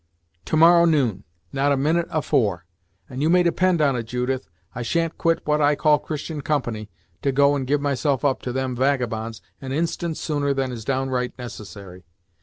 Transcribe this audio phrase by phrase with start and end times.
[0.45, 2.65] "To morrow noon; not a minute afore;
[3.07, 6.89] and you may depend on it, Judith, I shan't quit what I call Christian company,
[7.21, 11.37] to go and give myself up to them vagabonds, an instant sooner than is downright
[11.37, 12.03] necessary.